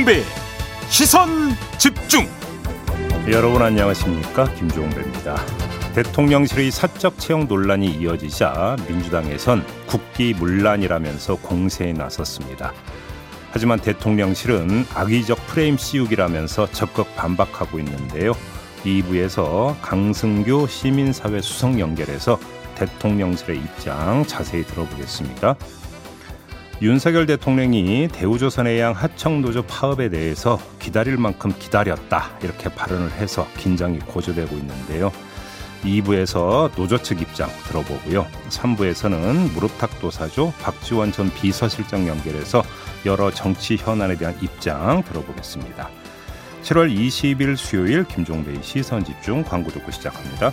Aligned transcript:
김종배 0.00 0.22
시선 0.88 1.28
집중 1.78 2.26
여러분 3.30 3.60
안녕하십니까 3.60 4.44
김종배입니다. 4.54 5.36
대통령실의 5.94 6.70
사적 6.70 7.18
채용 7.18 7.46
논란이 7.46 7.86
이어지자 7.86 8.76
민주당에선 8.88 9.64
국기문란이라면서 9.86 11.36
공세에 11.36 11.92
나섰습니다. 11.92 12.72
하지만 13.50 13.78
대통령실은 13.78 14.86
악의적 14.94 15.46
프레임 15.48 15.76
씌우기라면서 15.76 16.70
적극 16.70 17.14
반박하고 17.16 17.78
있는데요. 17.80 18.32
2부에서 18.84 19.76
강승규 19.82 20.66
시민사회 20.68 21.42
수석 21.42 21.78
연결해서 21.78 22.38
대통령실의 22.76 23.58
입장 23.58 24.24
자세히 24.26 24.64
들어보겠습니다. 24.64 25.56
윤석열 26.82 27.26
대통령이 27.26 28.08
대우조선해 28.10 28.80
양 28.80 28.92
하청노조 28.92 29.64
파업에 29.64 30.08
대해서 30.08 30.58
기다릴 30.78 31.18
만큼 31.18 31.52
기다렸다 31.58 32.38
이렇게 32.42 32.70
발언을 32.70 33.12
해서 33.12 33.46
긴장이 33.58 33.98
고조되고 33.98 34.56
있는데요. 34.56 35.12
2부에서 35.82 36.74
노조 36.76 36.96
측 37.02 37.20
입장 37.20 37.50
들어보고요. 37.68 38.26
3부에서는 38.48 39.52
무릎탁도사조 39.52 40.54
박지원 40.62 41.12
전 41.12 41.30
비서실장 41.34 42.08
연결해서 42.08 42.62
여러 43.04 43.30
정치 43.30 43.76
현안에 43.76 44.16
대한 44.16 44.34
입장 44.40 45.02
들어보겠습니다. 45.02 45.90
7월 46.62 46.94
20일 46.94 47.56
수요일 47.56 48.04
김종배의 48.04 48.62
시선 48.62 49.04
집중 49.04 49.42
광고 49.42 49.70
듣고 49.70 49.90
시작합니다. 49.90 50.52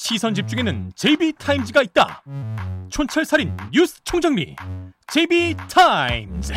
시선 0.00 0.32
집중에는 0.32 0.92
JB타임즈가 0.94 1.82
있다 1.82 2.22
촌철살인 2.88 3.52
뉴스 3.72 4.00
총정리 4.04 4.54
JB타임즈 5.08 6.54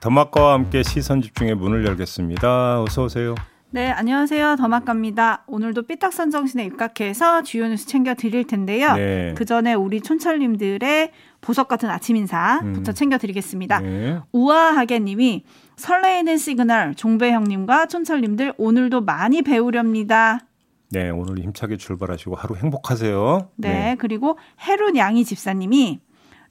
더마카와 0.00 0.54
함께 0.54 0.82
시선 0.82 1.22
집중의 1.22 1.54
문을 1.54 1.86
열겠습니다. 1.86 2.82
어서 2.82 3.04
오세요. 3.04 3.36
네, 3.70 3.92
안녕하세요. 3.92 4.56
더마카입니다. 4.56 5.44
오늘도 5.46 5.84
삐딱선 5.84 6.32
정신에 6.32 6.64
입각해서 6.64 7.44
주요 7.44 7.68
뉴스 7.68 7.86
챙겨 7.86 8.14
드릴 8.14 8.44
텐데요. 8.44 8.94
네. 8.94 9.32
그 9.36 9.44
전에 9.44 9.74
우리 9.74 10.00
촌철님들의 10.00 11.12
보석 11.40 11.68
같은 11.68 11.88
아침 11.90 12.16
인사부터 12.16 12.90
음. 12.90 12.94
챙겨 12.94 13.18
드리겠습니다. 13.18 13.78
네. 13.80 14.18
우아하게 14.32 14.98
님이 14.98 15.44
설레이는 15.76 16.38
시그널 16.38 16.96
종배 16.96 17.30
형님과 17.30 17.86
촌철님들 17.86 18.54
오늘도 18.58 19.02
많이 19.02 19.42
배우렵니다. 19.42 20.40
네, 20.90 21.10
오늘 21.10 21.38
힘차게 21.40 21.76
출발하시고 21.76 22.36
하루 22.36 22.56
행복하세요. 22.56 23.50
네, 23.56 23.96
그리고 23.98 24.38
해룬 24.60 24.96
양이 24.96 25.24
집사님이 25.24 26.00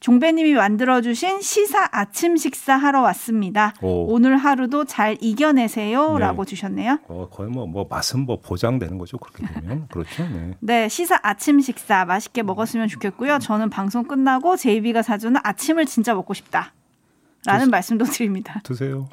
종배님이 0.01 0.53
만들어주신 0.53 1.41
시사 1.41 1.87
아침 1.91 2.35
식사 2.37 2.75
하러 2.75 3.01
왔습니다. 3.01 3.73
오. 3.81 4.13
오늘 4.13 4.37
하루도 4.37 4.85
잘 4.85 5.17
이겨내세요라고 5.21 6.43
네. 6.43 6.49
주셨네요. 6.49 6.99
어, 7.07 7.29
거의 7.31 7.49
뭐, 7.49 7.65
뭐 7.65 7.87
맛은 7.89 8.19
뭐 8.25 8.39
보장되는 8.39 8.97
거죠. 8.97 9.17
그렇게 9.17 9.45
되면 9.51 9.87
그렇죠. 9.89 10.23
네. 10.27 10.51
네, 10.59 10.89
시사 10.89 11.17
아침 11.23 11.59
식사 11.61 12.05
맛있게 12.05 12.43
먹었으면 12.43 12.87
좋겠고요. 12.89 13.39
저는 13.39 13.69
방송 13.69 14.03
끝나고 14.03 14.57
제이비가 14.57 15.01
사주는 15.01 15.39
아침을 15.43 15.85
진짜 15.85 16.13
먹고 16.13 16.33
싶다. 16.33 16.73
라는 17.45 17.67
좋습- 17.67 17.71
말씀도 17.71 18.05
드립니다. 18.05 18.59
드세요. 18.63 19.07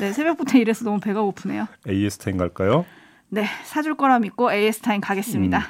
네, 0.00 0.12
새벽부터 0.12 0.56
일해서 0.56 0.84
너무 0.84 0.98
배가 1.00 1.20
고프네요. 1.22 1.66
AS 1.88 2.18
타임 2.18 2.36
갈까요? 2.38 2.86
네, 3.34 3.46
사줄 3.64 3.94
거라 3.94 4.18
믿고 4.18 4.52
AS 4.52 4.80
타임 4.80 5.00
가겠습니다. 5.00 5.56
음. 5.56 5.62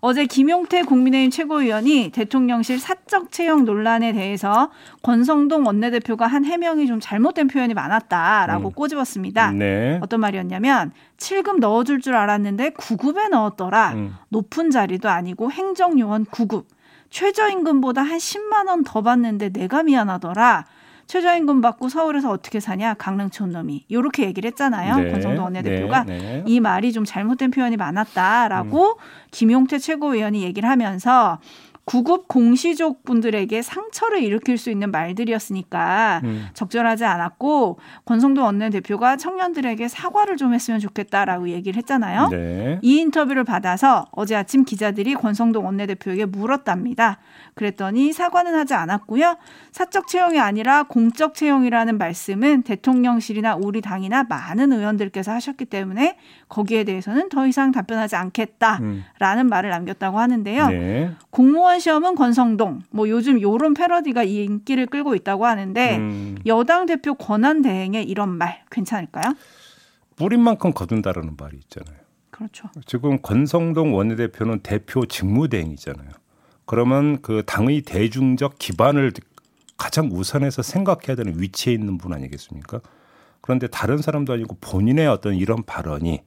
어제 0.00 0.26
김용태 0.26 0.82
국민의힘 0.82 1.30
최고위원이 1.30 2.10
대통령실 2.12 2.78
사적 2.78 3.32
채용 3.32 3.64
논란에 3.64 4.12
대해서 4.12 4.70
권성동 5.02 5.64
원내대표가 5.66 6.26
한 6.26 6.44
해명이 6.44 6.86
좀 6.86 7.00
잘못된 7.00 7.48
표현이 7.48 7.72
많았다라고 7.72 8.68
음. 8.68 8.72
꼬집었습니다. 8.74 9.52
네. 9.52 9.98
어떤 10.02 10.20
말이었냐면 10.20 10.92
7급 11.16 11.60
넣어줄 11.60 12.02
줄 12.02 12.14
알았는데 12.16 12.70
9급에 12.72 13.30
넣었더라. 13.30 13.92
음. 13.94 14.14
높은 14.28 14.70
자리도 14.70 15.08
아니고 15.08 15.50
행정요원 15.50 16.26
9급. 16.26 16.66
최저임금보다 17.08 18.02
한 18.02 18.18
10만 18.18 18.68
원 18.68 18.84
더 18.84 19.00
받는데 19.00 19.48
내가 19.48 19.82
미안하더라. 19.82 20.66
최저임금 21.06 21.60
받고 21.60 21.88
서울에서 21.88 22.30
어떻게 22.30 22.58
사냐 22.60 22.94
강릉 22.94 23.30
촌 23.30 23.50
놈이 23.52 23.84
이렇게 23.88 24.24
얘기를 24.24 24.48
했잖아요. 24.48 24.96
네. 24.96 25.12
권성동 25.12 25.44
원내대표가 25.44 26.04
네. 26.04 26.18
네. 26.18 26.44
이 26.46 26.60
말이 26.60 26.92
좀 26.92 27.04
잘못된 27.04 27.50
표현이 27.50 27.76
많았다라고 27.76 28.98
김용태 29.30 29.78
최고위원이 29.78 30.42
얘기를 30.42 30.68
하면서 30.68 31.38
구급 31.86 32.26
공시족 32.26 33.04
분들에게 33.04 33.62
상처를 33.62 34.20
일으킬 34.20 34.58
수 34.58 34.70
있는 34.70 34.90
말들이었으니까 34.90 36.20
음. 36.24 36.46
적절하지 36.52 37.04
않았고 37.04 37.78
권성동 38.04 38.44
원내대표가 38.44 39.16
청년들에게 39.16 39.86
사과를 39.86 40.36
좀 40.36 40.52
했으면 40.52 40.80
좋겠다라고 40.80 41.48
얘기를 41.50 41.78
했잖아요. 41.78 42.28
네. 42.30 42.80
이 42.82 42.98
인터뷰를 42.98 43.44
받아서 43.44 44.06
어제 44.10 44.34
아침 44.34 44.64
기자들이 44.64 45.14
권성동 45.14 45.64
원내대표에게 45.64 46.26
물었답니다. 46.26 47.18
그랬더니 47.54 48.12
사과는 48.12 48.56
하지 48.56 48.74
않았고요. 48.74 49.36
사적 49.70 50.08
채용이 50.08 50.40
아니라 50.40 50.82
공적 50.82 51.36
채용이라는 51.36 51.98
말씀은 51.98 52.62
대통령실이나 52.62 53.54
우리 53.54 53.80
당이나 53.80 54.24
많은 54.24 54.72
의원들께서 54.72 55.30
하셨기 55.30 55.66
때문에 55.66 56.18
거기에 56.48 56.82
대해서는 56.82 57.28
더 57.28 57.46
이상 57.46 57.70
답변하지 57.70 58.16
않겠다라는 58.16 58.82
음. 58.82 59.48
말을 59.48 59.70
남겼다고 59.70 60.18
하는데요. 60.18 60.68
네. 60.68 61.10
공무원 61.30 61.75
시험은 61.78 62.14
권성동. 62.14 62.82
뭐 62.90 63.08
요즘 63.08 63.40
요런 63.40 63.74
패러디가 63.74 64.22
이 64.24 64.44
인기를 64.44 64.86
끌고 64.86 65.14
있다고 65.14 65.46
하는데 65.46 65.96
음. 65.96 66.36
여당 66.46 66.86
대표 66.86 67.14
권한 67.14 67.62
대행에 67.62 68.02
이런 68.02 68.30
말 68.30 68.64
괜찮을까요? 68.70 69.34
뿌린 70.16 70.40
만큼 70.40 70.72
거둔다라는 70.72 71.36
말이 71.38 71.58
있잖아요. 71.58 71.96
그렇죠. 72.30 72.68
지금 72.84 73.20
권성동 73.22 73.94
원내대표는 73.94 74.60
대표 74.60 75.06
직무대행이잖아요. 75.06 76.10
그러면 76.66 77.22
그 77.22 77.42
당의 77.46 77.82
대중적 77.82 78.58
기반을 78.58 79.12
가장 79.76 80.10
우선해서 80.12 80.62
생각해야 80.62 81.16
되는 81.16 81.40
위치에 81.40 81.72
있는 81.72 81.96
분 81.98 82.12
아니겠습니까? 82.12 82.80
그런데 83.40 83.68
다른 83.68 83.98
사람도 83.98 84.32
아니고 84.32 84.56
본인의 84.60 85.06
어떤 85.06 85.34
이런 85.34 85.62
발언이 85.62 86.22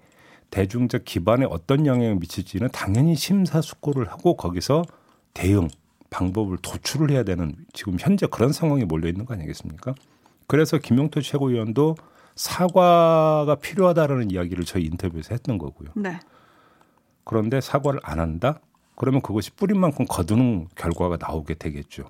대중적 0.50 1.06
기반에 1.06 1.46
어떤 1.50 1.86
영향을 1.86 2.16
미칠지는 2.16 2.70
당연히 2.72 3.16
심사숙고를 3.16 4.10
하고 4.10 4.36
거기서 4.36 4.84
대응 5.39 5.69
방법을 6.09 6.57
도출을 6.61 7.11
해야 7.11 7.23
되는 7.23 7.55
지금 7.72 7.95
현재 7.97 8.27
그런 8.27 8.51
상황에 8.51 8.83
몰려 8.83 9.07
있는 9.07 9.25
거 9.25 9.33
아니겠습니까? 9.33 9.95
그래서 10.47 10.77
김용태 10.77 11.22
최고위원도 11.22 11.95
사과가 12.36 13.56
필요하다라는 13.62 14.31
이야기를 14.31 14.65
저희 14.65 14.83
인터뷰에서 14.83 15.33
했던 15.33 15.57
거고요. 15.57 15.91
네. 15.95 16.19
그런데 17.24 17.62
사과를 17.62 18.01
안 18.03 18.19
한다? 18.19 18.59
그러면 18.95 19.21
그것이 19.21 19.51
뿌린 19.51 19.80
만큼 19.80 20.06
거두는 20.09 20.68
결과가 20.75 21.18
나오게 21.18 21.53
되겠죠. 21.53 22.09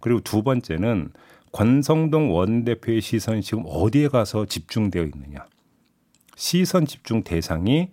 그리고 0.00 0.20
두 0.20 0.42
번째는 0.42 1.12
권성동 1.52 2.34
원대표의 2.34 3.02
시선이 3.02 3.42
지금 3.42 3.64
어디에 3.66 4.08
가서 4.08 4.46
집중되어 4.46 5.02
있느냐. 5.02 5.44
시선 6.34 6.86
집중 6.86 7.24
대상이 7.24 7.90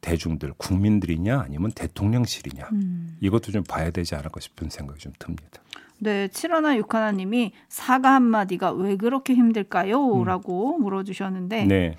대중들, 0.00 0.52
국민들이냐 0.56 1.40
아니면 1.40 1.72
대통령실이냐. 1.72 2.68
음. 2.72 3.16
이것도 3.20 3.52
좀 3.52 3.62
봐야 3.62 3.90
되지 3.90 4.14
않을까 4.14 4.40
싶은 4.40 4.70
생각이 4.70 5.00
좀 5.00 5.12
듭니다. 5.18 5.62
네, 5.98 6.28
7하나 6.28 6.82
6하나님이 6.82 7.52
사과 7.68 8.14
한 8.14 8.22
마디가 8.22 8.72
왜 8.72 8.96
그렇게 8.96 9.34
힘들까요? 9.34 10.24
라고 10.24 10.78
물어주셨는데, 10.78 11.66
네. 11.66 11.96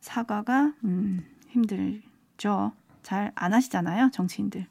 사과가, 0.00 0.74
음, 0.84 1.24
힘들죠. 1.48 2.72
잘 3.02 3.32
안 3.34 3.52
하시잖아요, 3.54 4.10
정치인들. 4.12 4.66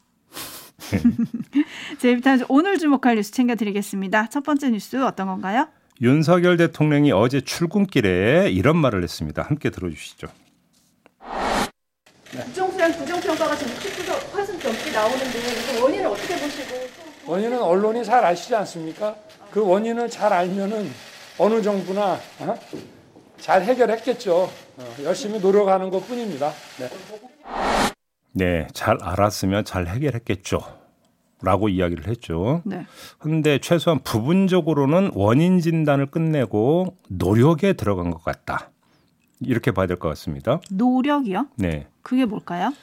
제이비타임즈 2.00 2.46
오늘 2.50 2.78
주목할 2.78 3.16
뉴스 3.16 3.31
챙겨드리겠습니다. 3.31 4.28
첫 4.30 4.44
번째 4.44 4.69
뉴스 4.72 5.04
어떤 5.04 5.28
건가요? 5.28 5.68
윤석열 6.02 6.58
대통령이 6.58 7.12
어제 7.12 7.42
출근길에 7.42 8.50
이런 8.52 8.78
말을 8.78 9.04
했습니다. 9.04 9.44
함께 9.44 9.69
들어주시죠. 9.69 10.28
부정수량 12.31 12.92
부정평가가 12.94 13.56
지금 13.57 13.74
10% 13.74 14.63
넘게 14.63 14.92
나오는데 14.92 15.39
이거 15.74 15.83
원인을 15.83 16.06
어떻게 16.07 16.36
보시고 16.38 16.75
원인은 17.25 17.62
언론이 17.62 18.04
잘 18.06 18.24
아시지 18.24 18.56
않습니까? 18.56 19.16
그 19.51 19.66
원인을 19.66 20.10
잘 20.10 20.31
알면은 20.31 20.89
어느 21.38 21.62
정부나 21.62 22.13
어? 22.39 22.56
잘 23.39 23.63
해결했겠죠. 23.63 24.33
어, 24.78 24.95
열심히 25.04 25.39
노력하는 25.39 25.89
것 25.89 26.07
뿐입니다. 26.07 26.51
네. 26.80 26.89
네, 28.34 28.68
잘 28.74 28.98
알았으면 29.01 29.66
잘 29.66 29.88
해결했겠죠. 29.88 30.62
라고 31.44 31.69
이야기를 31.69 32.07
했죠. 32.07 32.62
네. 32.66 32.86
근데 33.18 33.57
최소한 33.60 34.00
부분적으로는 34.04 35.12
원인 35.16 35.60
진단을 35.60 36.06
끝내고 36.06 36.95
노력에 37.10 37.74
들어간 37.74 38.12
것 38.12 38.24
같다. 38.24 38.69
이렇게 39.39 39.72
봐야 39.72 39.88
될 39.88 39.98
것 39.98 40.07
같습니다. 40.10 40.62
노력이요? 40.69 41.48
네. 41.56 41.88
그게 42.01 42.25
뭘까요? 42.25 42.74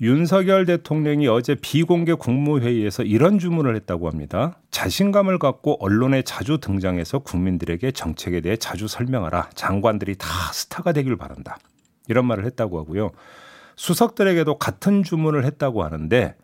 윤석열 0.00 0.66
대통령이 0.66 1.28
어제 1.28 1.54
비공개 1.54 2.14
국무회의에서 2.14 3.04
이런 3.04 3.38
주문을 3.38 3.76
했다고 3.76 4.08
합니다. 4.08 4.58
자신감을 4.72 5.38
갖고 5.38 5.76
언론에 5.78 6.22
자주 6.22 6.58
등장해서 6.58 7.20
국민들에게 7.20 7.92
정책에 7.92 8.40
대해 8.40 8.56
자주 8.56 8.88
설명하라. 8.88 9.50
장관들이 9.54 10.16
다 10.16 10.26
스타가 10.52 10.92
되길 10.92 11.16
바란다. 11.16 11.58
이런 12.08 12.26
말을 12.26 12.44
했다고 12.46 12.80
하고요. 12.80 13.12
수석들에게도 13.76 14.58
같은 14.58 15.04
주문을 15.04 15.44
했다고 15.44 15.84
하는데 15.84 16.34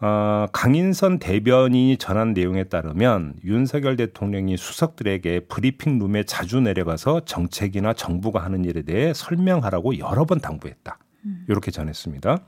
어, 0.00 0.46
강인선 0.52 1.18
대변인이 1.18 1.98
전한 1.98 2.32
내용에 2.32 2.64
따르면 2.64 3.34
윤석열 3.44 3.96
대통령이 3.96 4.56
수석들에게 4.56 5.40
브리핑 5.40 5.98
룸에 5.98 6.24
자주 6.24 6.60
내려가서 6.60 7.20
정책이나 7.26 7.92
정부가 7.92 8.42
하는 8.42 8.64
일에 8.64 8.82
대해 8.82 9.12
설명하라고 9.14 9.98
여러 9.98 10.24
번 10.24 10.40
당부했다. 10.40 10.98
이렇게 11.48 11.70
전했습니다. 11.70 12.38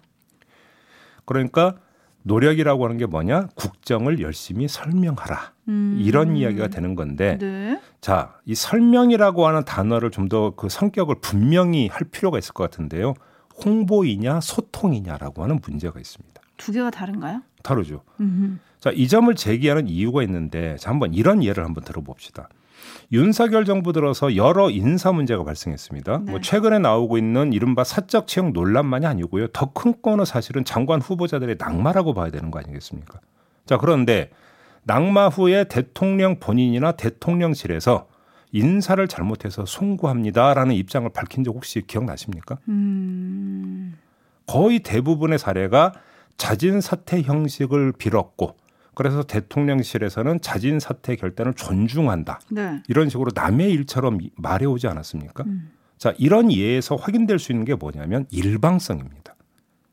그러니까 1.24 1.76
노력이라고 2.24 2.84
하는 2.84 2.98
게 2.98 3.06
뭐냐? 3.06 3.48
국정을 3.56 4.20
열심히 4.20 4.68
설명하라. 4.68 5.52
음. 5.68 5.96
이런 6.00 6.36
이야기가 6.36 6.68
되는 6.68 6.94
건데 6.94 7.36
네. 7.40 7.80
자, 8.00 8.36
이 8.44 8.54
설명이라고 8.54 9.46
하는 9.46 9.64
단어를 9.64 10.10
좀 10.10 10.28
더 10.28 10.52
그 10.56 10.68
성격을 10.68 11.16
분명히 11.20 11.88
할 11.88 12.06
필요가 12.08 12.38
있을 12.38 12.52
것 12.54 12.62
같은데요. 12.64 13.14
홍보이냐 13.64 14.40
소통이냐라고 14.40 15.42
하는 15.42 15.60
문제가 15.66 15.98
있습니다. 16.00 16.40
두 16.56 16.72
개가 16.72 16.90
다른가요? 16.90 17.42
다르죠. 17.62 18.02
음. 18.20 18.60
자, 18.78 18.90
이 18.90 19.08
점을 19.08 19.32
제기하는 19.34 19.88
이유가 19.88 20.22
있는데 20.22 20.76
자, 20.78 20.90
한번 20.90 21.12
이런 21.14 21.42
예를 21.42 21.64
한번 21.64 21.84
들어봅시다. 21.84 22.48
윤석열 23.12 23.64
정부 23.64 23.92
들어서 23.92 24.36
여러 24.36 24.70
인사 24.70 25.12
문제가 25.12 25.44
발생했습니다. 25.44 26.18
네. 26.24 26.30
뭐 26.30 26.40
최근에 26.40 26.78
나오고 26.78 27.18
있는 27.18 27.52
이른바 27.52 27.84
사적 27.84 28.26
채용 28.26 28.52
논란만이 28.52 29.06
아니고요. 29.06 29.48
더 29.48 29.72
큰 29.72 29.94
건은 30.02 30.24
사실은 30.24 30.64
장관 30.64 31.00
후보자들의 31.00 31.56
낙마라고 31.58 32.14
봐야 32.14 32.30
되는 32.30 32.50
거 32.50 32.58
아니겠습니까? 32.58 33.20
자, 33.66 33.78
그런데 33.78 34.30
낙마 34.84 35.28
후에 35.28 35.64
대통령 35.64 36.38
본인이나 36.40 36.92
대통령실에서 36.92 38.06
인사를 38.52 39.06
잘못해서 39.08 39.64
송구합니다라는 39.64 40.74
입장을 40.74 41.08
밝힌 41.10 41.42
적 41.44 41.54
혹시 41.54 41.82
기억나십니까? 41.86 42.58
음. 42.68 43.94
거의 44.46 44.80
대부분의 44.80 45.38
사례가 45.38 45.92
자진 46.36 46.80
사퇴 46.80 47.22
형식을 47.22 47.92
빌었고 47.92 48.56
그래서 48.94 49.22
대통령실에서는 49.22 50.40
자진 50.40 50.78
사퇴 50.78 51.16
결단을 51.16 51.54
존중한다. 51.54 52.40
네. 52.50 52.82
이런 52.88 53.08
식으로 53.08 53.30
남의 53.34 53.70
일처럼 53.72 54.18
말해오지 54.36 54.86
않았습니까? 54.86 55.44
음. 55.44 55.70
자, 55.96 56.12
이런 56.18 56.52
예에서 56.52 56.96
확인될 56.96 57.38
수 57.38 57.52
있는 57.52 57.64
게 57.64 57.74
뭐냐면 57.74 58.26
일방성입니다. 58.30 59.34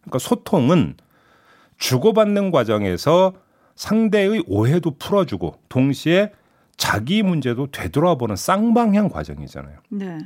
그러니까 0.01 0.19
소통은 0.19 0.95
주고받는 1.77 2.51
과정에서 2.51 3.33
상대의 3.75 4.43
오해도 4.47 4.97
풀어주고 4.97 5.55
동시에 5.69 6.33
자기 6.75 7.23
문제도 7.23 7.67
되돌아보는 7.71 8.35
쌍방향 8.35 9.09
과정이잖아요. 9.09 9.79
네. 9.89 10.17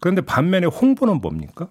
그런데 0.00 0.22
반면에 0.22 0.66
홍보는 0.66 1.20
뭡니까? 1.20 1.68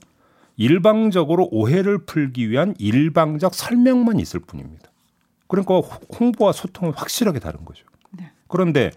일방적으로 0.58 1.48
오해를 1.52 2.06
풀기 2.06 2.50
위한 2.50 2.76
일방적 2.78 3.54
설명만 3.54 4.20
있을 4.20 4.40
뿐입니다. 4.40 4.90
그러니까 5.48 5.80
홍보와 6.20 6.52
소통은 6.52 6.94
확실하게 6.94 7.40
다른 7.40 7.64
거죠. 7.66 7.86
네. 8.12 8.32
그런데 8.48 8.92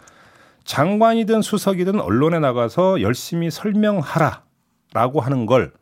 장관이든 0.65 1.43
수석이든 1.43 2.01
언론에 2.01 2.39
나가서 2.39 3.01
열심히 3.01 3.51
설명하라라고 3.51 5.21
하는 5.21 5.47
걸 5.47 5.73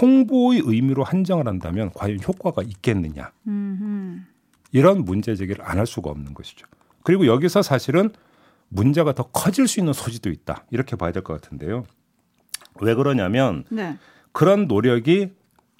홍보의 0.00 0.60
의미로 0.64 1.02
한정을 1.04 1.46
한다면 1.48 1.90
과연 1.94 2.18
효과가 2.26 2.62
있겠느냐? 2.62 3.32
음. 3.46 4.26
이런 4.72 5.04
문제 5.04 5.34
제기를 5.34 5.64
안 5.64 5.78
할 5.78 5.86
수가 5.86 6.10
없는 6.10 6.34
것이죠. 6.34 6.66
그리고 7.04 7.26
여기서 7.26 7.62
사실은 7.62 8.10
문제가 8.68 9.12
더 9.14 9.22
커질 9.24 9.66
수 9.66 9.80
있는 9.80 9.94
소지도 9.94 10.28
있다. 10.28 10.66
이렇게 10.70 10.94
봐야 10.96 11.10
될 11.10 11.22
것 11.22 11.40
같은데요. 11.40 11.84
왜 12.82 12.94
그러냐면 12.94 13.64
네. 13.70 13.96
그런 14.32 14.66
노력이 14.68 15.32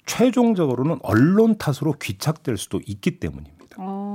최종적으로는 0.07 0.97
언론 1.03 1.55
탓으로 1.59 1.93
귀착될 2.01 2.57
수도 2.57 2.81
있기 2.87 3.19
때문입니다. 3.19 3.77
어. 3.77 4.08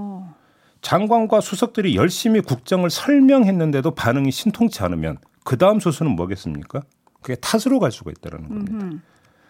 장관과 0.84 1.40
수석들이 1.40 1.96
열심히 1.96 2.42
국정을 2.42 2.90
설명했는데도 2.90 3.92
반응이 3.92 4.30
신통치 4.30 4.82
않으면 4.82 5.16
그 5.42 5.56
다음 5.56 5.80
수순은 5.80 6.14
뭐겠습니까? 6.14 6.82
그게 7.22 7.36
탓으로 7.36 7.80
갈 7.80 7.90
수가 7.90 8.10
있다는 8.10 8.48
겁니다. 8.48 8.72
음. 8.84 9.02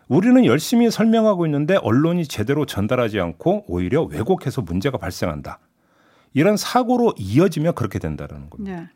우리는 0.07 0.45
열심히 0.45 0.93
설명하고 0.93 1.45
있는데 1.47 1.75
언론이 1.75 2.29
제대로 2.29 2.67
전달하지 2.67 3.19
않고 3.19 3.65
오히려 3.67 4.03
왜곡해서 4.05 4.63
문제가 4.63 4.97
발생한다. 4.97 5.59
이런 6.35 6.57
사고로 6.57 7.15
이어지면 7.19 7.75
그렇게 7.75 7.99
된다는 7.99 8.49
겁니다. 8.49 8.81
네. 8.83 8.89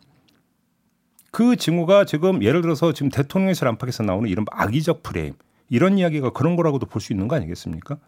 그 1.32 1.56
징후가 1.56 2.04
지금 2.04 2.44
예를 2.44 2.62
들어서 2.62 2.92
지금 2.92 3.10
대통령실 3.10 3.66
안팎에서 3.66 4.04
나오는 4.04 4.28
이런 4.30 4.46
악의적 4.52 5.02
프레임 5.02 5.34
이런 5.68 5.98
이야기가 5.98 6.30
그런 6.30 6.54
거라고도 6.54 6.86
볼 6.86 7.00
수 7.00 7.12
있는 7.12 7.26
거 7.26 7.34
아니겠습니까? 7.34 7.98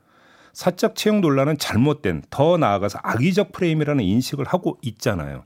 사적 0.52 0.96
채용 0.96 1.20
논란은 1.20 1.58
잘못된 1.58 2.22
더 2.30 2.56
나아가서 2.56 3.00
악의적 3.02 3.52
프레임이라는 3.52 4.02
인식을 4.04 4.44
하고 4.46 4.78
있잖아요. 4.82 5.44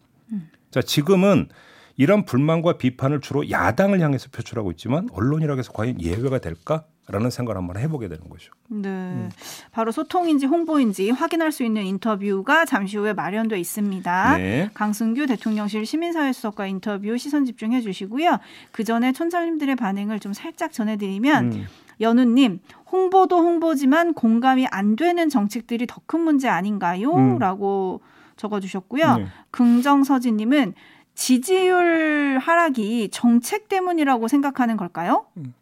자 0.71 0.83
지금은 0.83 1.49
이런 1.97 2.25
불만과 2.25 2.77
비판을 2.79 3.21
주로 3.21 3.49
야당을 3.51 4.01
향해서 4.01 4.29
표출하고 4.33 4.73
있지만 4.73 5.09
언론이라고 5.13 5.59
해서 5.59 5.73
과연 5.73 6.01
예외가 6.01 6.39
될까 6.39 6.85
라는 7.07 7.29
생각을 7.29 7.59
한번 7.59 7.77
해보게 7.77 8.09
되는 8.09 8.31
거죠. 8.31 8.51
네. 8.69 9.29
바로 9.73 9.93
소통인지 9.93 10.47
홍보인지 10.47 11.11
확인할 11.11 11.53
수 11.53 11.63
있는 11.63 11.85
인터뷰가 11.85 12.65
잠시 12.65 12.97
후에 12.97 13.13
마련돼 13.13 13.61
있습니다. 13.61 14.39
네. 14.39 14.71
강승규 14.73 15.27
대통령실 15.27 15.85
시민사회 15.85 16.33
수석과 16.33 16.67
인터뷰 16.67 17.17
시선 17.19 17.45
집중해 17.45 17.83
주시고요. 17.83 18.39
그 18.73 18.85
전에 18.85 19.13
촌철님들의 19.13 19.77
반응을 19.77 20.19
좀 20.19 20.33
살짝 20.33 20.73
전해드리면 20.73 21.53
음. 21.53 21.67
연우님 22.01 22.61
홍보도 22.93 23.39
홍보지만 23.39 24.15
공감이 24.15 24.67
안 24.71 24.97
되는 24.97 25.29
정책들이 25.29 25.87
더 25.87 26.01
큰 26.07 26.21
문제 26.21 26.49
아닌가요? 26.49 27.13
음. 27.15 27.39
라고 27.39 28.01
적어주셨고요. 28.37 29.17
네. 29.17 29.27
긍정서진님은 29.51 30.75
지지율 31.15 32.39
하락이 32.43 33.09
정책 33.13 33.69
때문이라고 33.69 34.29
생각하는 34.29 34.77
걸까요? 34.77 35.27
음. 35.37 35.55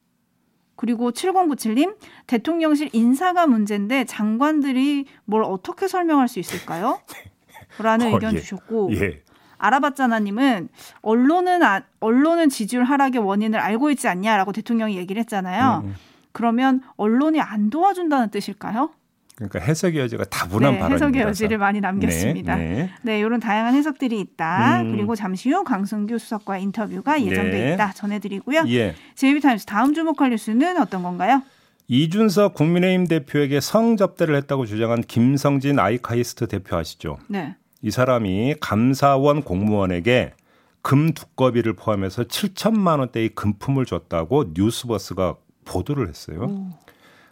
그리고 0.76 1.12
7097님 1.12 1.96
대통령실 2.26 2.88
인사가 2.92 3.46
문제인데 3.46 4.04
장관들이 4.04 5.04
뭘 5.26 5.44
어떻게 5.44 5.86
설명할 5.86 6.28
수 6.28 6.40
있을까요? 6.40 7.00
라는 7.78 8.08
어, 8.08 8.14
의견 8.14 8.34
예. 8.34 8.38
주셨고 8.40 8.90
예. 8.94 9.22
알아봤잖아님은 9.58 10.68
언론은 11.02 11.62
아- 11.62 11.82
언론은 12.00 12.48
지지율 12.48 12.84
하락의 12.84 13.22
원인을 13.22 13.58
알고 13.60 13.90
있지 13.90 14.08
않냐라고 14.08 14.52
대통령이 14.52 14.96
얘기를 14.96 15.20
했잖아요. 15.20 15.82
음. 15.84 15.94
그러면 16.32 16.82
언론이 16.96 17.40
안 17.40 17.70
도와준다는 17.70 18.30
뜻일까요? 18.30 18.90
그러니까 19.36 19.60
해석의 19.60 20.00
여지가 20.00 20.24
다분한 20.24 20.74
네, 20.74 20.78
발언입니다. 20.78 21.06
해석의 21.06 21.22
여지를 21.22 21.58
많이 21.58 21.80
남겼습니다. 21.80 22.56
네, 22.56 22.64
네, 22.64 22.90
네. 23.02 23.18
이런 23.18 23.40
다양한 23.40 23.74
해석들이 23.74 24.20
있다. 24.20 24.82
음. 24.82 24.92
그리고 24.92 25.14
잠시 25.14 25.50
후 25.50 25.64
강승규 25.64 26.18
수석과 26.18 26.58
인터뷰가 26.58 27.20
예정돼 27.20 27.50
네. 27.50 27.74
있다 27.74 27.92
전해드리고요. 27.92 28.64
예. 28.68 28.94
제이비타임스 29.14 29.66
다음 29.66 29.94
주목할 29.94 30.30
뉴스는 30.30 30.80
어떤 30.80 31.02
건가요? 31.02 31.42
이준석 31.88 32.54
국민의힘 32.54 33.08
대표에게 33.08 33.60
성접대를 33.60 34.36
했다고 34.36 34.66
주장한 34.66 35.02
김성진 35.02 35.78
아이카이스트 35.78 36.46
대표 36.46 36.76
아시죠? 36.76 37.18
네. 37.28 37.56
이 37.80 37.90
사람이 37.90 38.56
감사원 38.60 39.42
공무원에게 39.42 40.34
금 40.82 41.12
두꺼비를 41.12 41.74
포함해서 41.74 42.24
7천만 42.24 42.98
원대의 42.98 43.30
금품을 43.30 43.86
줬다고 43.86 44.52
뉴스버스가 44.54 45.36
보도를 45.64 46.08
했어요. 46.08 46.44
오. 46.44 46.66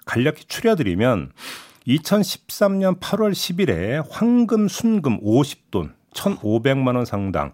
간략히 0.06 0.44
추려드리면 0.49 1.30
2013년 1.87 3.00
8월 3.00 3.32
10일에 3.32 4.04
황금 4.10 4.68
순금 4.68 5.20
50돈 5.20 5.92
1,500만 6.14 6.96
원 6.96 7.04
상당 7.04 7.52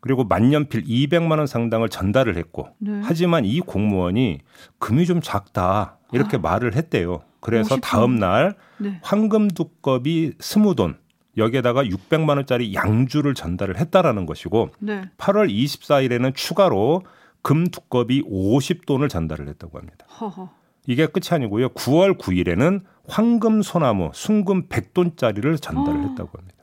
그리고 0.00 0.24
만년필 0.24 0.84
200만 0.84 1.38
원 1.38 1.46
상당을 1.46 1.88
전달을 1.88 2.36
했고 2.36 2.68
네. 2.78 3.00
하지만 3.04 3.44
이 3.44 3.60
공무원이 3.60 4.40
금이 4.78 5.06
좀 5.06 5.20
작다 5.22 5.98
이렇게 6.12 6.36
말을 6.36 6.74
했대요. 6.74 7.22
그래서 7.40 7.76
50돈. 7.76 7.80
다음 7.82 8.16
날 8.18 8.54
네. 8.78 9.00
황금 9.02 9.48
두꺼비 9.48 10.32
20돈 10.38 10.96
여기에다가 11.36 11.82
600만 11.82 12.36
원짜리 12.36 12.74
양주를 12.74 13.34
전달을 13.34 13.78
했다라는 13.78 14.26
것이고 14.26 14.70
네. 14.78 15.10
8월 15.18 15.50
24일에는 15.50 16.34
추가로 16.34 17.02
금 17.44 17.66
두꺼비 17.68 18.22
50돈을 18.22 19.08
전달을 19.10 19.46
했다고 19.48 19.78
합니다. 19.78 20.06
허허. 20.18 20.48
이게 20.86 21.06
끝이 21.06 21.26
아니고요. 21.30 21.68
9월 21.70 22.16
9일에는 22.18 22.82
황금 23.06 23.60
소나무 23.60 24.10
순금 24.14 24.68
100돈짜리를 24.68 25.60
전달을 25.60 26.00
어. 26.00 26.02
했다고 26.08 26.30
합니다. 26.38 26.54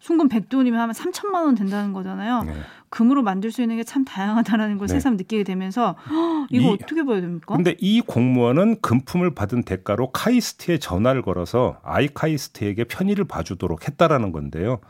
순금 0.00 0.28
100돈이면 0.28 0.72
하면 0.74 0.90
3천만 0.94 1.44
원 1.44 1.54
된다는 1.54 1.92
거잖아요. 1.92 2.42
네. 2.44 2.54
금으로 2.88 3.22
만들 3.22 3.52
수 3.52 3.62
있는 3.62 3.76
게 3.76 3.84
참 3.84 4.04
다양하다는 4.04 4.78
걸 4.78 4.88
네. 4.88 4.94
새삼 4.94 5.16
느끼게 5.16 5.44
되면서 5.44 5.94
헉, 6.10 6.46
이거 6.50 6.70
이- 6.70 6.72
어떻게 6.74 7.04
봐야 7.04 7.20
됩니까? 7.20 7.54
근데 7.54 7.76
이 7.78 8.00
공무원은 8.00 8.80
금품을 8.80 9.34
받은 9.34 9.62
대가로 9.62 10.10
카이스트에 10.10 10.78
전화를 10.78 11.22
걸어서 11.22 11.78
아이카이스트에게 11.84 12.84
편의를 12.84 13.26
봐주도록 13.26 13.86
했다라는 13.86 14.32
건데요. 14.32 14.80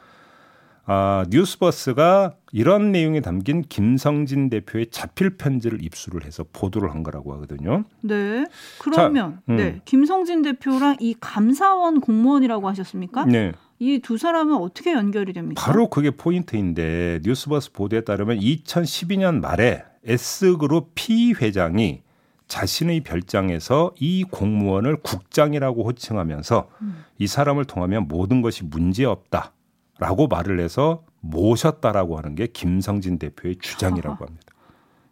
아, 0.90 1.26
뉴스버스가 1.28 2.37
이런 2.52 2.92
내용이 2.92 3.21
담긴 3.21 3.61
김성진 3.61 4.49
대표의 4.49 4.87
자필 4.90 5.37
편지를 5.37 5.85
입수를 5.85 6.25
해서 6.25 6.47
보도를 6.50 6.90
한 6.90 7.02
거라고 7.02 7.35
하거든요. 7.35 7.85
네. 8.00 8.47
그러면 8.78 9.42
음. 9.50 9.57
네. 9.57 9.83
김성진 9.85 10.40
대표랑 10.40 10.97
이 11.00 11.14
감사원 11.21 12.00
공무원이라고 12.00 12.66
하셨습니까? 12.71 13.26
네. 13.26 13.52
이 13.80 14.00
두 14.00 14.16
사람은 14.16 14.57
어떻게 14.57 14.92
연결이 14.92 15.35
됩니까? 15.35 15.62
바로 15.62 15.90
그게 15.90 16.11
포인트인데 16.11 17.21
뉴스버스 17.23 17.73
보도에 17.73 18.00
따르면 18.00 18.38
2012년 18.40 19.40
말에 19.40 19.85
S그룹 20.07 20.92
P 20.95 21.35
회장이 21.35 22.00
자신의 22.49 23.02
별장에서 23.02 23.92
이 24.00 24.25
공무원을 24.25 24.97
국장이라고 25.02 25.85
호칭하면서 25.85 26.68
음. 26.80 27.04
이 27.18 27.26
사람을 27.26 27.66
통하면 27.66 28.09
모든 28.09 28.40
것이 28.40 28.64
문제 28.64 29.04
없다 29.04 29.52
라고 29.99 30.28
말을 30.28 30.61
해서 30.61 31.05
모셨다라고 31.21 32.17
하는 32.19 32.35
게 32.35 32.47
김성진 32.47 33.19
대표의 33.19 33.57
주장이라고 33.57 34.25
합니다. 34.25 34.47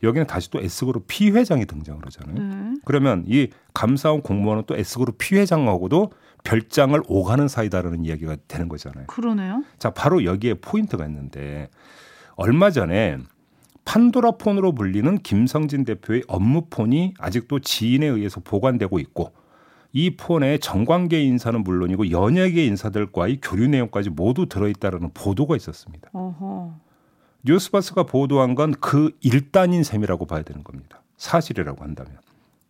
여기는 0.03 0.27
다시 0.27 0.51
또 0.51 0.61
S그룹 0.61 1.05
P 1.09 1.31
회장이 1.31 1.67
등장을 1.67 2.01
하잖아요. 2.05 2.35
네. 2.35 2.81
그러면 2.85 3.25
이 3.27 3.49
감사원 3.75 4.23
공무원은 4.23 4.65
또 4.67 4.77
S그룹 4.77 5.19
P 5.19 5.37
회장하고도 5.37 6.13
별장을 6.45 7.01
오가는 7.09 7.49
사이다라는 7.49 8.05
이야기가 8.05 8.37
되는 8.47 8.69
거잖아요. 8.69 9.07
그러네요. 9.07 9.65
자, 9.79 9.91
바로 9.91 10.25
여기에 10.25 10.55
포인트가 10.55 11.05
있는데 11.07 11.69
얼마 12.37 12.71
전에 12.71 13.19
판도라 13.85 14.33
폰으로 14.33 14.75
불리는 14.75 15.19
김성진 15.19 15.85
대표의 15.85 16.25
업무 16.29 16.67
폰이 16.69 17.15
아직도 17.19 17.61
지인에 17.61 18.07
의해서 18.07 18.41
보관되고 18.41 18.99
있고 18.99 19.33
이 19.93 20.17
폰에 20.17 20.59
정관계 20.59 21.23
인사는 21.23 21.63
물론이고 21.63 22.11
연예계 22.11 22.67
인사들과의 22.67 23.39
교류 23.43 23.69
내용까지 23.69 24.11
모두 24.11 24.47
들어있다라는 24.47 25.11
보도가 25.15 25.57
있었습니다. 25.57 26.11
어허. 26.13 26.75
뉴스버스가 27.45 28.03
보도한 28.05 28.55
건 28.55 28.73
그 28.81 29.17
일단인 29.21 29.83
셈이라고 29.85 30.27
봐야 30.27 30.43
되는 30.43 30.65
겁니다. 30.65 31.03
사실이라고 31.17 31.83
한다면. 31.83 32.19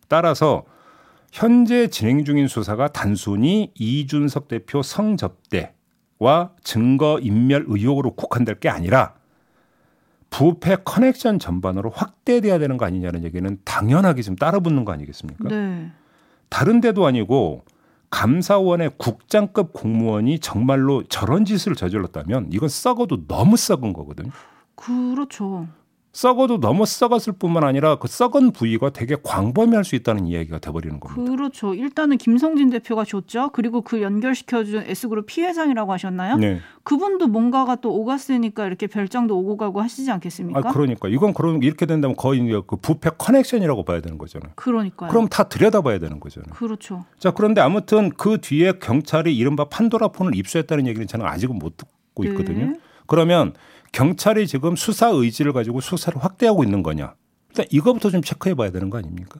따라서 0.07 0.63
현재 1.31 1.87
진행 1.87 2.23
중인 2.23 2.47
수사가 2.47 2.87
단순히 2.89 3.71
이준석 3.75 4.47
대표 4.47 4.81
성접대와 4.81 6.51
증거 6.63 7.19
인멸 7.21 7.65
의혹으로 7.67 8.15
국한될 8.15 8.59
게 8.59 8.69
아니라 8.69 9.15
부패 10.29 10.77
커넥션 10.83 11.39
전반으로 11.39 11.89
확대돼야 11.89 12.59
되는 12.59 12.77
거 12.77 12.85
아니냐는 12.85 13.23
얘기는 13.23 13.57
당연하게 13.65 14.21
지금 14.21 14.35
따라붙는 14.35 14.85
거 14.85 14.91
아니겠습니까? 14.93 15.49
네. 15.49 15.91
다른 16.49 16.81
데도 16.81 17.05
아니고 17.05 17.63
감사원의 18.09 18.91
국장급 18.97 19.73
공무원이 19.73 20.39
정말로 20.39 21.03
저런 21.03 21.45
짓을 21.45 21.75
저질렀다면 21.75 22.49
이건 22.51 22.69
썩어도 22.69 23.27
너무 23.27 23.57
썩은 23.57 23.93
거거든요. 23.93 24.31
그렇죠. 24.75 25.67
썩어도 26.17 26.59
너무 26.59 26.87
썩었을 26.87 27.33
뿐만 27.33 27.63
아니라 27.63 27.97
그 27.97 28.07
썩은 28.07 28.49
부위가 28.49 28.89
되게 28.89 29.15
광범위할 29.21 29.83
수 29.83 29.95
있다는 29.95 30.25
이야기가 30.25 30.57
돼버리는 30.57 30.99
겁니다. 30.99 31.31
그렇죠. 31.31 31.75
일단은 31.75 32.17
김성진 32.17 32.71
대표가 32.71 33.05
줬죠. 33.05 33.51
그리고 33.53 33.81
그 33.81 34.01
연결시켜준 34.01 34.85
S그룹 34.87 35.27
피해장이라고 35.27 35.93
하셨나요? 35.93 36.37
네. 36.37 36.59
그분도 36.81 37.27
뭔가가 37.27 37.75
또 37.75 37.93
오갔으니까 37.93 38.65
이렇게 38.65 38.87
별장도 38.87 39.37
오고 39.37 39.57
가고 39.57 39.79
하시지 39.79 40.09
않겠습니까? 40.09 40.59
아 40.59 40.73
그러니까 40.73 41.07
이건 41.07 41.35
그런 41.35 41.61
이렇게 41.61 41.85
된다면 41.85 42.15
거의 42.15 42.41
그 42.65 42.77
부패 42.77 43.11
커넥션이라고 43.15 43.85
봐야 43.85 44.01
되는 44.01 44.17
거잖아요. 44.17 44.53
그러니까요. 44.55 45.11
그럼 45.11 45.27
다 45.27 45.43
들여다봐야 45.43 45.99
되는 45.99 46.19
거잖아요. 46.19 46.51
그렇죠. 46.55 47.05
자 47.19 47.29
그런데 47.29 47.61
아무튼 47.61 48.09
그 48.09 48.41
뒤에 48.41 48.73
경찰이 48.81 49.37
이른바 49.37 49.65
판도라 49.65 50.07
폰을 50.07 50.33
입수했다는 50.35 50.87
얘기는 50.87 51.05
저는 51.05 51.27
아직은 51.27 51.59
못 51.59 51.77
듣고 51.77 52.23
있거든요. 52.23 52.65
네. 52.65 52.73
그러면 53.05 53.53
경찰이 53.91 54.47
지금 54.47 54.75
수사 54.75 55.07
의지를 55.07 55.53
가지고 55.53 55.81
수사를 55.81 56.21
확대하고 56.23 56.63
있는 56.63 56.83
거냐? 56.83 57.13
일단 57.49 57.65
이거부터 57.71 58.09
좀 58.09 58.21
체크해 58.21 58.55
봐야 58.55 58.71
되는 58.71 58.89
거 58.89 58.97
아닙니까? 58.97 59.39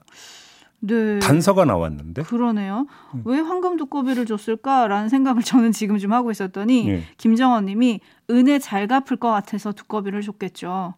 네. 0.80 1.20
단서가 1.20 1.66
나왔는데. 1.66 2.24
그러네요. 2.24 2.86
음. 3.16 3.24
왜 3.26 3.40
황금 3.40 3.78
두꺼비를 3.78 4.26
줬을까라는 4.26 5.10
생각을 5.10 5.42
저는 5.44 5.72
지금 5.72 5.98
좀 5.98 6.14
하고 6.14 6.30
있었더니 6.32 6.88
예. 6.90 7.04
김정원 7.18 7.66
님이 7.66 8.00
은혜 8.30 8.60
잘 8.60 8.88
갚을 8.88 9.18
것 9.20 9.32
같아서 9.32 9.72
두꺼비를 9.72 10.22
줬겠죠. 10.22 10.94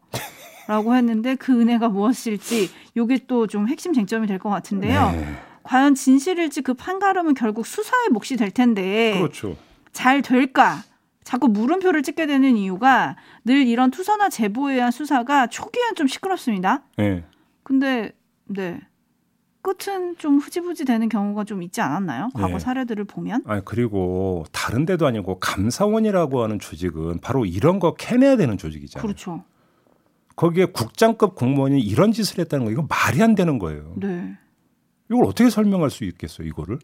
라고 0.68 0.96
했는데 0.96 1.36
그 1.36 1.60
은혜가 1.60 1.89
무엇일지 1.89 2.70
요게 2.96 3.25
또 3.27 3.48
좀 3.48 3.68
핵심 3.68 3.94
쟁점이 3.94 4.27
될 4.27 4.38
것 4.38 4.50
같은데요. 4.50 5.12
네. 5.12 5.25
과연 5.63 5.96
진실일지 5.96 6.62
그 6.62 6.74
판가름은 6.74 7.34
결국 7.34 7.65
수사의 7.65 8.10
몫이 8.12 8.36
될 8.38 8.51
텐데 8.51 9.13
그렇죠. 9.18 9.56
잘 9.94 10.22
될까? 10.22 10.84
자꾸 11.29 11.48
물음표를 11.48 12.01
찍게 12.01 12.25
되는 12.25 12.57
이유가 12.57 13.15
늘 13.45 13.67
이런 13.67 13.91
투서나 13.91 14.29
제보에 14.29 14.74
의한 14.74 14.89
수사가 14.89 15.45
초기엔 15.45 15.93
좀 15.93 16.07
시끄럽습니다. 16.07 16.81
네. 16.98 17.24
근데 17.62 18.13
네 18.45 18.81
끝은 19.62 20.17
좀 20.17 20.39
흐지부지 20.39 20.86
되는 20.86 21.07
경우가 21.07 21.43
좀 21.43 21.62
있지 21.62 21.81
않았나요? 21.81 22.29
과거 22.33 22.53
네. 22.53 22.59
사례들을 22.59 23.05
보면 23.05 23.43
아 23.45 23.62
그리고 23.63 24.43
다른 24.51 24.88
데도 24.88 25.05
아니고 25.05 25.38
감사원이라고 25.39 26.41
하는 26.41 26.57
조직은 26.57 27.19
바로 27.21 27.45
이런 27.45 27.77
거 27.77 27.93
캐내야 27.93 28.36
되는 28.36 28.57
조직이잖아요. 28.57 29.05
그렇죠. 29.05 29.43
거기에 30.36 30.65
국장급 30.65 31.36
공무원이 31.36 31.79
이런 31.79 32.12
짓을 32.12 32.39
했다는 32.39 32.65
거 32.65 32.71
이거 32.71 32.88
말이 32.89 33.21
안 33.21 33.36
되는 33.36 33.59
거예요. 33.59 33.93
네, 33.98 34.36
이걸 35.09 35.25
어떻게 35.25 35.49
설명할 35.49 35.89
수 35.89 36.03
있겠어요, 36.03 36.47
이거를? 36.47 36.77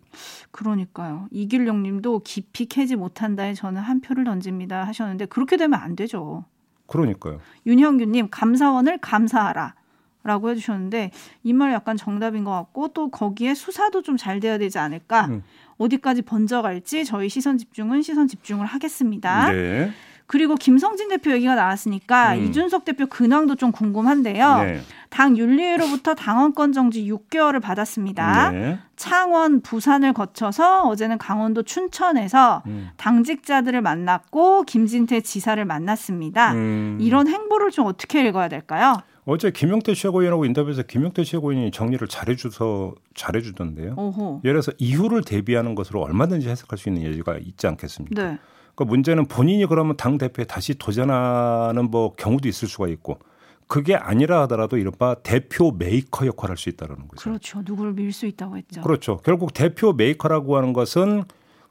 그러니까요. 0.52 1.28
이길용님도 1.32 2.20
깊이 2.20 2.66
캐지 2.66 2.96
못한다에 2.96 3.54
저는 3.54 3.82
한 3.82 4.02
표를 4.02 4.24
던집니다 4.24 4.84
하셨는데 4.88 5.26
그렇게 5.28 5.58
되면 5.58 5.80
안 5.80 5.96
되죠. 5.96 6.46
그러니까요. 6.88 7.40
윤형규 7.66 8.06
님 8.06 8.28
감사원을 8.30 8.98
감사하라. 9.00 9.76
라고 10.24 10.50
해주셨는데 10.50 11.12
이 11.44 11.54
말 11.54 11.72
약간 11.72 11.96
정답인 11.98 12.44
것 12.44 12.50
같고 12.50 12.88
또 12.90 13.12
거기에 13.12 13.54
수사도 13.54 14.02
좀 14.02 14.18
잘 14.18 14.40
돼야 14.40 14.58
되지 14.58 14.80
않을까 14.80 15.28
음. 15.28 15.44
어디까지 15.78 16.24
번져갈지 16.24 17.06
저희 17.06 17.30
시선 17.30 17.60
집중은 17.60 18.02
시선 18.02 18.28
집중을 18.28 18.66
하겠습니다. 18.66 19.52
네. 19.52 19.92
그리고 20.28 20.56
김성진 20.56 21.10
대표 21.10 21.32
얘기가 21.32 21.56
나왔으니까 21.56 22.36
음. 22.36 22.46
이준석 22.46 22.84
대표 22.84 23.06
근황도 23.06 23.56
좀 23.56 23.72
궁금한데요. 23.72 24.58
네. 24.58 24.82
당 25.10 25.38
윤리위로부터 25.38 26.16
당원권 26.16 26.74
정지 26.74 27.10
6개월을 27.10 27.62
받았습니다. 27.62 28.52
네. 28.52 28.80
창원, 28.96 29.62
부산을 29.62 30.14
거쳐서 30.14 30.84
어제는 30.84 31.18
강원도 31.20 31.62
춘천에서 31.64 32.64
음. 32.66 32.90
당직자들을 32.98 33.82
만났고 33.82 34.64
김진태 34.64 35.22
지사를 35.22 35.64
만났습니다. 35.64 36.54
음. 36.54 36.98
이런 37.00 37.28
행보를 37.28 37.70
좀 37.72 37.86
어떻게 37.86 38.28
읽어야 38.28 38.48
될까요? 38.48 38.98
어제 39.26 39.52
김용태 39.52 39.94
최고위원하고 39.94 40.46
인터뷰에서 40.46 40.84
김용태 40.84 41.24
최고위원이 41.24 41.72
정리를 41.72 42.08
잘해줘서 42.08 42.94
잘해주던데요. 43.16 43.96
오호. 43.98 44.42
예를 44.44 44.62
들어서 44.62 44.72
이후를 44.78 45.24
대비하는 45.24 45.74
것으로 45.76 46.02
얼마든지 46.02 46.48
해석할 46.48 46.78
수 46.78 46.90
있는 46.90 47.04
여지가 47.04 47.38
있지 47.40 47.66
않겠습니까? 47.68 48.24
네. 48.24 48.38
그 48.76 48.84
문제는 48.84 49.26
본인이 49.26 49.66
그러면 49.66 49.96
당 49.98 50.18
대표에 50.18 50.46
다시 50.46 50.76
도전하는 50.76 51.90
뭐 51.90 52.14
경우도 52.16 52.48
있을 52.48 52.68
수가 52.68 52.88
있고 52.90 53.20
그게 53.68 53.96
아니라 53.96 54.42
하더라도 54.44 54.78
이른바 54.78 55.16
대표 55.24 55.72
메이커 55.72 56.28
역할을 56.28 56.52
할 56.52 56.58
수 56.58 56.70
있다는 56.70 57.08
거죠. 57.08 57.16
그렇죠. 57.24 57.62
누구를 57.66 57.94
밀 57.94 58.12
수 58.12 58.26
있다고 58.28 58.58
했죠. 58.58 58.82
그렇죠. 58.82 59.18
결국 59.24 59.54
대표 59.54 59.94
메이커라고 59.94 60.58
하는 60.58 60.74
것은 60.74 61.24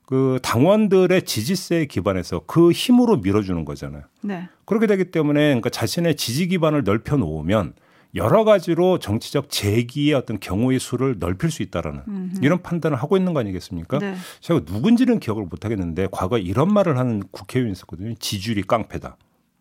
그 0.06 0.38
당원들의 0.42 1.23
지지세에 1.23 1.87
기반해서 1.87 2.42
그 2.46 2.73
힘으로 2.73 3.18
밀어주는 3.18 3.64
거잖아요. 3.64 4.02
네. 4.23 4.49
그렇게 4.66 4.87
되기 4.87 5.11
때문에 5.11 5.40
그러니까 5.46 5.70
자신의 5.70 6.16
지지 6.16 6.49
기반을 6.49 6.84
넓혀 6.84 7.16
놓으면 7.16 7.75
여러 8.14 8.44
가지로 8.44 8.99
정치적 8.99 9.50
재기의 9.50 10.14
어떤 10.14 10.38
경우의 10.38 10.78
수를 10.78 11.16
넓힐 11.18 11.50
수 11.50 11.62
있다라는 11.62 12.02
음흠. 12.06 12.44
이런 12.44 12.62
판단을 12.62 12.97
하고 12.97 13.16
있는 13.16 13.35
거 13.35 13.40
아니겠습니까? 13.40 13.99
네. 13.99 14.14
제가 14.40 14.61
누군지는 14.61 15.18
기억을 15.18 15.44
못 15.44 15.64
하겠는데 15.64 16.09
과거에 16.12 16.40
이런 16.40 16.73
말을 16.73 16.99
하는 16.99 17.23
국회의원이 17.30 17.73
있었거든요. 17.73 18.14
지지율이 18.14 18.62
깡패다. 18.62 19.16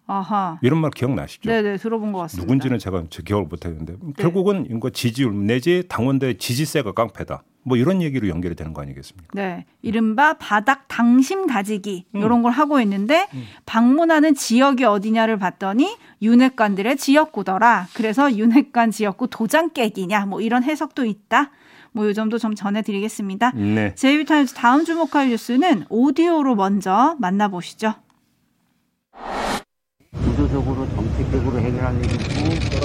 아하. 0.06 0.60
이런 0.62 0.80
말 0.80 0.92
기억나시죠? 0.92 1.50
네네 1.50 1.78
들어본 1.78 2.12
것 2.12 2.20
같습니다. 2.20 2.44
누군지는 2.44 2.78
제가 2.78 3.04
제 3.10 3.24
기억을 3.24 3.46
못 3.46 3.66
하겠는데 3.66 3.96
결국은 4.18 4.68
이거 4.70 4.90
지지율 4.90 5.34
내지 5.46 5.84
당원들의 5.88 6.38
지지세가 6.38 6.92
깡패다. 6.92 7.44
뭐 7.64 7.78
이런 7.78 8.02
얘기로 8.02 8.28
연결이 8.28 8.56
되는 8.56 8.74
거 8.74 8.82
아니겠습니까? 8.82 9.30
네, 9.34 9.66
이른바 9.82 10.34
바닥 10.34 10.86
당심 10.88 11.48
다지기 11.48 12.06
음. 12.16 12.20
이런 12.20 12.44
걸 12.44 12.52
하고 12.52 12.80
있는데 12.82 13.28
방문하는 13.66 14.36
지역이 14.36 14.84
어디냐를 14.84 15.38
봤더니 15.38 15.98
윤핵관들의 16.22 16.98
지역구더라. 16.98 17.88
그래서 17.94 18.36
윤핵관 18.36 18.92
지역구 18.92 19.28
도장 19.30 19.72
깨기냐 19.72 20.26
뭐 20.26 20.42
이런 20.42 20.64
해석도 20.64 21.06
있다. 21.06 21.52
뭐 21.94 22.08
요 22.08 22.14
점도 22.14 22.38
좀 22.38 22.56
전해드리겠습니다. 22.56 23.52
네. 23.52 23.96
제이비타임즈 23.96 24.56
다음 24.56 24.84
주목할 24.84 25.30
뉴스는 25.30 25.86
오디오로 25.90 26.56
먼저 26.56 27.16
만나보시죠. 27.20 27.94
구조적으로 30.44 30.86
정책적으로 30.90 31.58
해결할 31.58 31.96
일이 32.04 32.16
있고 32.16 32.28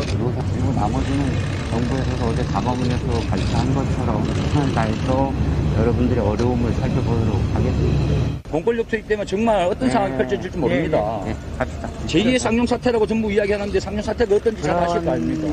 그리고 0.07 0.73
나머지는 0.77 1.27
정부에서 1.71 2.27
어제 2.27 2.45
담화문에서 2.45 3.07
발표한 3.29 3.75
것처럼 3.75 4.25
최선을 4.33 4.75
다해서 4.75 5.33
여러분들의 5.77 6.25
어려움을 6.25 6.73
살펴보도록 6.75 7.41
하겠습니다. 7.55 8.51
공권력 8.51 8.87
투입 8.87 9.09
때문에 9.09 9.27
정말 9.27 9.67
어떤 9.67 9.91
상황이 9.91 10.17
펼쳐질지 10.17 10.57
모릅니다. 10.57 11.21
네, 11.25 11.33
네, 11.33 11.37
갑시다. 11.59 11.91
제2의 12.07 12.39
쌍용 12.39 12.65
사태라고 12.65 13.07
전부 13.07 13.33
이야기하는데 13.33 13.81
쌍용 13.81 14.03
사태가 14.03 14.37
어떤지 14.37 14.63
잘 14.63 14.77
아실 14.77 15.05
거 15.05 15.11
아닙니까? 15.11 15.49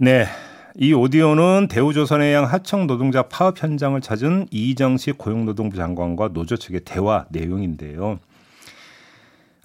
네. 0.00 0.26
이 0.76 0.94
오디오는 0.94 1.68
대우조선해 1.68 2.32
양 2.32 2.44
하청 2.44 2.86
노동자 2.86 3.22
파업 3.24 3.62
현장을 3.62 4.00
찾은 4.00 4.48
이정식 4.50 5.18
고용노동부 5.18 5.76
장관과 5.76 6.30
노조 6.32 6.56
측의 6.56 6.80
대화 6.86 7.26
내용인데요. 7.28 8.18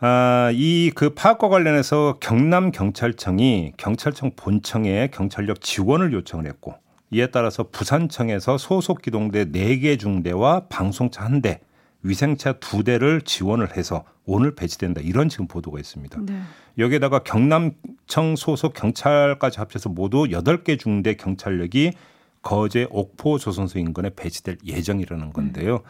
아, 0.01 0.51
이 0.53 0.91
그 0.95 1.13
파업과 1.13 1.49
관련해서 1.49 2.17
경남 2.19 2.71
경찰청이 2.71 3.73
경찰청 3.77 4.31
본청에 4.35 5.09
경찰력 5.11 5.61
지원을 5.61 6.13
요청을 6.13 6.45
했고 6.47 6.75
이에 7.11 7.27
따라서 7.27 7.67
부산청에서 7.69 8.57
소속 8.57 9.01
기동대 9.01 9.45
4개 9.45 9.99
중대와 9.99 10.67
방송차 10.69 11.27
1대, 11.27 11.59
위생차 12.03 12.53
2대를 12.53 13.25
지원을 13.25 13.75
해서 13.75 14.03
오늘 14.25 14.55
배치된다. 14.55 15.01
이런 15.01 15.27
지금 15.27 15.47
보도가 15.47 15.79
있습니다. 15.79 16.19
네. 16.21 16.39
여기에다가 16.77 17.19
경남청 17.19 18.35
소속 18.37 18.73
경찰까지 18.73 19.57
합쳐서 19.59 19.89
모두 19.89 20.25
8개 20.25 20.79
중대 20.79 21.15
경찰력이 21.15 21.93
거제 22.41 22.87
옥포 22.91 23.37
조선소 23.39 23.79
인근에 23.79 24.11
배치될 24.15 24.59
예정이라는 24.65 25.33
건데요. 25.33 25.81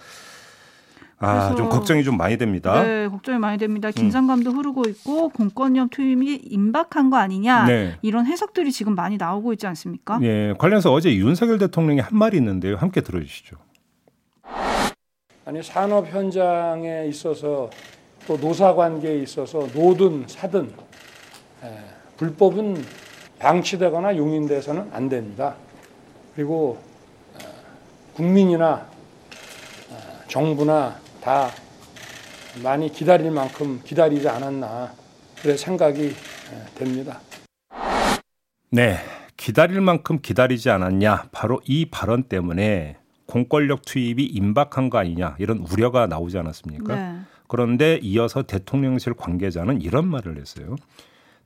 아, 1.22 1.34
그래서- 1.50 1.56
좀 1.56 1.70
걱정이 1.70 2.04
좀 2.04 2.16
많이 2.18 2.38
됩니다. 2.38 2.82
네, 2.84 3.08
걱정이 3.10 3.38
많이 3.40 3.58
됩니다. 3.58 3.92
긴장감도 3.92 4.52
흐르고 4.52 4.84
있고 4.90 5.30
공권력 5.30 5.90
투입이 5.90 6.36
임박한 6.50 7.10
거 7.10 7.18
아니냐 7.18 7.66
네. 7.66 7.98
이런 8.02 8.26
해석들이 8.26 8.72
지금 8.72 8.96
많이 8.96 9.18
나오고 9.18 9.52
있지 9.54 9.68
않습니까? 9.68 10.20
예, 10.22 10.54
관련해서 10.58 10.94
어제 10.94 11.14
윤석열 11.14 11.58
대통령이 11.58 12.00
한 12.00 12.18
말이 12.18 12.38
있는데요. 12.38 12.78
함께 12.78 13.02
들어주시죠. 13.02 13.58
아니 15.46 15.62
산업 15.64 16.08
현장에 16.08 17.06
있어서 17.08 17.70
또 18.28 18.38
노사 18.38 18.74
관계에 18.76 19.18
있어서 19.24 19.68
노든 19.74 20.26
사든 20.28 20.72
에, 21.64 21.78
불법은 22.18 22.82
방치되거나 23.40 24.16
용인돼서는 24.16 24.90
안 24.94 25.10
됩니다. 25.10 25.56
그리고 26.36 26.78
어, 27.34 27.40
국민이나 28.14 28.86
어, 29.90 29.98
정부나 30.28 30.96
다 31.22 31.52
많이 32.64 32.92
기다릴 32.92 33.32
만큼 33.32 33.82
기다리지 33.84 34.28
않았나 34.28 34.94
그래 35.42 35.56
생각이 35.56 36.08
에, 36.08 36.14
됩니다. 36.76 37.22
네. 38.72 38.98
기다릴 39.38 39.80
만큼 39.80 40.20
기다리지 40.22 40.70
않았냐. 40.70 41.30
바로 41.32 41.62
이 41.66 41.86
발언 41.86 42.24
때문에 42.24 42.98
공권력 43.26 43.84
투입이 43.86 44.26
임박한 44.26 44.90
거 44.90 44.98
아니냐. 44.98 45.36
이런 45.40 45.60
우려가 45.60 46.08
나오지 46.08 46.38
않았습니까? 46.38 46.96
네. 46.96 47.20
그런데 47.48 48.00
이어서 48.02 48.44
대통령실 48.44 49.14
관계자는 49.14 49.82
이런 49.82 50.08
말을 50.08 50.38
했어요. 50.38 50.76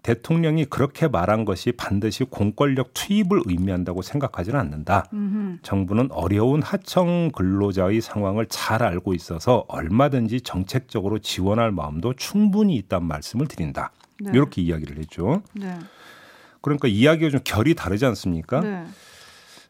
대통령이 0.04 0.66
그렇게 0.66 1.08
말한 1.08 1.46
것이 1.46 1.72
반드시 1.72 2.26
공권력 2.26 2.94
투입을 2.94 3.42
의미한다고 3.46 4.02
생각하지는 4.02 4.60
않는다. 4.60 5.06
음흠. 5.14 5.60
정부는 5.64 6.12
어려운 6.12 6.62
하청 6.62 7.32
근로자의 7.32 8.02
상황을 8.02 8.46
잘 8.50 8.84
알고 8.84 9.14
있어서 9.14 9.64
얼마든지 9.70 10.42
정책적으로 10.42 11.20
지원할 11.20 11.72
마음도 11.72 12.14
충분히 12.14 12.76
있다는 12.76 13.08
말씀을 13.08 13.48
드린다. 13.48 13.92
네. 14.20 14.32
이렇게 14.34 14.62
이야기를 14.62 14.98
했죠. 14.98 15.42
네. 15.54 15.74
그러니까 16.60 16.90
이야기가 16.90 17.30
좀 17.30 17.40
결이 17.44 17.74
다르지 17.74 18.06
않습니까? 18.06 18.60
네. 18.60 18.86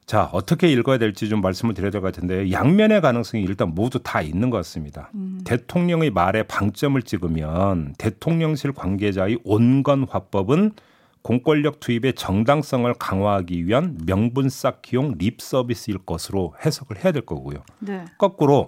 자, 0.06 0.30
어떻게 0.34 0.70
읽어야 0.72 0.98
될지 0.98 1.30
좀 1.30 1.42
말씀을 1.42 1.74
드려야 1.74 1.92
될 1.92 2.02
것 2.02 2.14
같은데 2.14 2.52
양면의 2.52 3.02
가능성이 3.02 3.44
일단 3.44 3.74
모두 3.74 4.00
다 4.04 4.22
있는 4.22 4.50
것 4.50 4.58
같습니다. 4.58 5.10
음. 5.16 5.40
대통령의 5.46 6.10
말에 6.12 6.44
방점을 6.44 7.02
찍으면 7.02 7.96
대통령실 7.98 8.74
관계자의 8.74 9.40
온건 9.44 10.06
화법은 10.10 10.74
공권력 11.22 11.80
투입의 11.80 12.14
정당성을 12.16 12.94
강화하기 12.96 13.66
위한 13.66 13.98
명분 14.06 14.50
쌓기용 14.50 15.16
립 15.18 15.42
서비스일 15.42 16.00
것으로 16.00 16.54
해석을 16.66 17.04
해야 17.04 17.14
될 17.14 17.26
거고요. 17.26 17.64
네. 17.80 18.04
거꾸로 18.18 18.66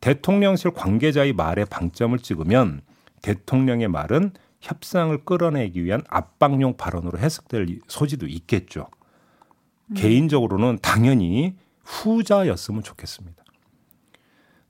대통령실 0.00 0.72
관계자의 0.72 1.32
말에 1.32 1.64
방점을 1.64 2.18
찍으면 2.18 2.82
대통령의 3.22 3.88
말은 3.88 4.32
협상을 4.60 5.16
끌어내기 5.24 5.82
위한 5.82 6.02
압박용 6.08 6.76
발언으로 6.76 7.18
해석될 7.18 7.80
소지도 7.88 8.26
있겠죠. 8.26 8.88
개인적으로는 9.94 10.78
당연히 10.80 11.56
후자였으면 11.84 12.82
좋겠습니다. 12.82 13.44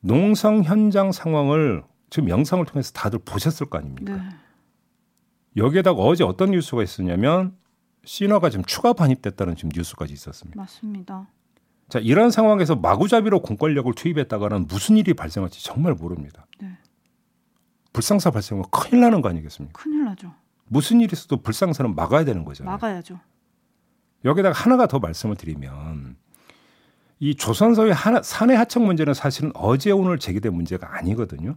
농성 0.01 0.63
현장 0.63 1.13
상황을 1.13 1.85
지금 2.11 2.29
영상을 2.29 2.65
통해서 2.67 2.93
다들 2.93 3.19
보셨을 3.25 3.71
거 3.71 3.79
아닙니까? 3.79 4.17
네. 4.17 4.23
여기에다가 5.57 6.03
어제 6.03 6.25
어떤 6.25 6.51
뉴스가 6.51 6.83
있었냐면 6.83 7.57
신화가 8.05 8.51
지금 8.51 8.65
추가 8.65 8.93
반입됐다는 8.93 9.57
지금 9.57 9.71
뉴스까지 9.75 10.13
있었습니다. 10.13 10.61
맞습니다. 10.61 11.29
자, 11.89 11.99
이런 12.01 12.31
상황에서 12.31 12.77
마구잡이로 12.77 13.41
공권력을 13.41 13.93
투입했다가는 13.95 14.67
무슨 14.67 14.97
일이 14.97 15.15
발생할지 15.15 15.63
정말 15.65 15.95
모릅니다. 15.95 16.47
네. 16.61 16.77
불상사 17.93 18.31
발생하면 18.31 18.69
큰일 18.71 19.01
나는 19.03 19.23
거 19.23 19.29
아니겠습니까? 19.29 19.81
큰일 19.81 20.05
나죠. 20.05 20.35
무슨 20.67 21.01
일이 21.01 21.11
있어도 21.13 21.41
불상사는 21.41 21.95
막아야 21.95 22.25
되는 22.25 22.45
거잖아요. 22.45 22.73
막아야죠. 22.73 23.21
여기다가 24.25 24.55
하나가 24.55 24.87
더 24.87 24.99
말씀을 24.99 25.37
드리면 25.37 26.17
이 27.21 27.35
조선소의 27.35 27.93
하나, 27.95 28.23
사내 28.23 28.55
하청 28.55 28.85
문제는 28.87 29.15
사실은 29.15 29.51
어제 29.55 29.91
오늘 29.91 30.19
제기된 30.19 30.53
문제가 30.53 30.97
아니거든요. 30.97 31.57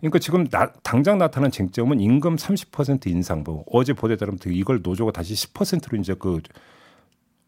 그러니까 0.00 0.18
지금 0.18 0.46
나, 0.48 0.72
당장 0.82 1.18
나타난 1.18 1.50
쟁점은 1.50 2.00
임금 2.00 2.36
30% 2.36 3.06
인상, 3.08 3.42
뭐 3.44 3.64
어제 3.70 3.92
보도에 3.92 4.16
따르면 4.16 4.38
이걸 4.46 4.80
노조가 4.82 5.12
다시 5.12 5.34
10%로 5.34 5.98
이제 5.98 6.14
그 6.18 6.40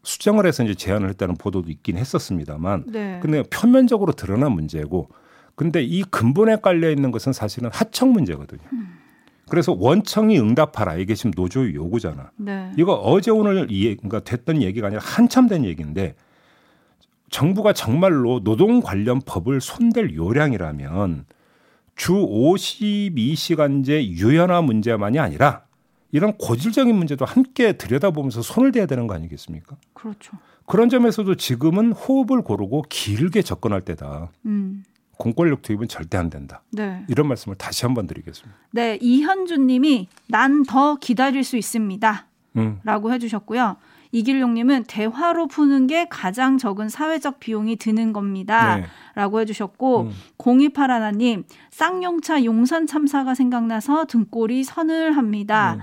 수정을 0.03 0.45
해서 0.45 0.63
이제 0.63 0.75
제안을 0.75 1.09
했다는 1.09 1.35
보도도 1.35 1.69
있긴 1.69 1.97
했었습니다만, 1.97 2.85
네. 2.87 3.19
근데 3.21 3.43
표면적으로 3.43 4.13
드러난 4.13 4.51
문제고, 4.51 5.09
근데 5.55 5.81
이 5.81 6.03
근본에 6.03 6.57
깔려 6.57 6.89
있는 6.89 7.11
것은 7.11 7.33
사실은 7.33 7.69
하청 7.73 8.11
문제거든요. 8.11 8.61
그래서 9.53 9.75
원청이 9.77 10.39
응답하라 10.39 10.95
이게 10.95 11.13
지금 11.13 11.31
노조의 11.35 11.75
요구잖아. 11.75 12.31
네. 12.37 12.71
이거 12.75 12.93
어제 12.95 13.29
오늘 13.29 13.67
이 13.69 13.95
그러니까 13.95 14.19
됐던 14.21 14.63
얘기가 14.63 14.87
아니라 14.87 14.99
한참 15.03 15.47
된 15.47 15.63
얘기인데 15.63 16.15
정부가 17.29 17.71
정말로 17.73 18.43
노동 18.43 18.81
관련 18.81 19.21
법을 19.23 19.61
손댈 19.61 20.15
요량이라면 20.15 21.25
주 21.95 22.13
52시간제 22.13 24.03
유연화 24.03 24.63
문제만이 24.63 25.19
아니라 25.19 25.65
이런 26.11 26.35
고질적인 26.35 26.95
문제도 26.95 27.23
함께 27.23 27.73
들여다보면서 27.73 28.41
손을 28.41 28.71
대야 28.71 28.87
되는 28.87 29.05
거 29.05 29.13
아니겠습니까? 29.13 29.77
그렇죠. 29.93 30.35
그런 30.65 30.89
점에서도 30.89 31.35
지금은 31.35 31.91
호흡을 31.91 32.41
고르고 32.41 32.85
길게 32.89 33.43
접근할 33.43 33.81
때다. 33.81 34.31
음. 34.47 34.83
공권력 35.17 35.61
투입은 35.61 35.87
절대 35.87 36.17
안 36.17 36.29
된다. 36.29 36.61
네. 36.71 37.03
이런 37.07 37.27
말씀을 37.27 37.55
다시 37.57 37.85
한번 37.85 38.07
드리겠습니다. 38.07 38.57
네, 38.71 38.97
이현준 39.01 39.67
님이 39.67 40.07
난 40.27 40.63
더 40.63 40.95
기다릴 40.95 41.43
수 41.43 41.57
있습니다. 41.57 42.25
음. 42.57 42.79
라고 42.83 43.11
해주셨고요. 43.13 43.77
이길용님은 44.11 44.83
대화로 44.87 45.47
푸는 45.47 45.87
게 45.87 46.05
가장 46.07 46.59
적은 46.59 46.87
사회적 46.87 47.39
비용이 47.39 47.77
드는 47.77 48.13
겁니다. 48.13 48.77
네. 48.77 48.85
라고 49.15 49.39
해주셨고, 49.39 50.01
음. 50.01 50.11
0281님, 50.37 51.43
쌍용차 51.71 52.43
용산 52.45 52.85
참사가 52.85 53.33
생각나서 53.33 54.05
등골이 54.05 54.63
서늘합니다. 54.63 55.75
음. 55.75 55.81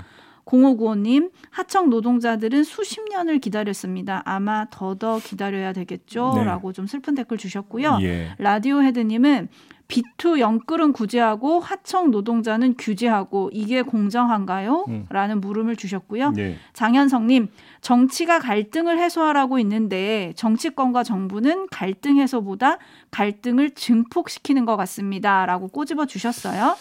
0595님, 0.50 1.30
하청 1.50 1.90
노동자들은 1.90 2.64
수십 2.64 3.00
년을 3.08 3.38
기다렸습니다. 3.38 4.22
아마 4.24 4.66
더더 4.70 5.20
기다려야 5.22 5.72
되겠죠? 5.72 6.32
네. 6.36 6.44
라고 6.44 6.72
좀 6.72 6.86
슬픈 6.86 7.14
댓글 7.14 7.38
주셨고요. 7.38 7.98
예. 8.02 8.34
라디오 8.38 8.82
헤드님은 8.82 9.48
비투 9.90 10.38
영끌은 10.38 10.92
구제하고 10.92 11.58
하청 11.58 12.12
노동자는 12.12 12.76
규제하고 12.78 13.50
이게 13.52 13.82
공정한가요? 13.82 14.84
음. 14.86 15.06
라는 15.10 15.40
물음을 15.40 15.74
주셨고요. 15.74 16.32
예. 16.38 16.56
장현성님, 16.72 17.48
정치가 17.80 18.38
갈등을 18.38 19.00
해소하라고 19.00 19.58
있는데 19.58 20.32
정치권과 20.36 21.02
정부는 21.02 21.66
갈등 21.72 22.18
해소보다 22.18 22.78
갈등을 23.10 23.70
증폭시키는 23.70 24.64
것 24.64 24.76
같습니다. 24.76 25.44
라고 25.44 25.66
꼬집어 25.66 26.06
주셨어요. 26.06 26.76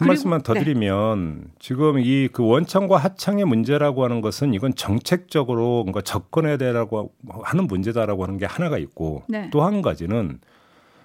한 0.00 0.08
말씀만 0.08 0.42
더 0.42 0.54
네. 0.54 0.64
드리면 0.64 1.50
지금 1.58 1.98
이 1.98 2.28
그 2.32 2.44
원청과 2.46 2.96
하청의 2.96 3.44
문제라고 3.44 4.04
하는 4.04 4.20
것은 4.20 4.54
이건 4.54 4.74
정책적으로 4.74 5.82
뭔가 5.82 6.00
접근해야 6.00 6.56
되라고 6.56 7.12
하는 7.42 7.66
문제다라고 7.66 8.24
하는 8.24 8.38
게 8.38 8.46
하나가 8.46 8.78
있고 8.78 9.24
네. 9.28 9.50
또한 9.52 9.82
가지는 9.82 10.40